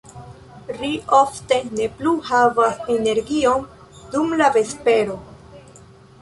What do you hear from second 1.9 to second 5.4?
plu havas energion dum la vespero.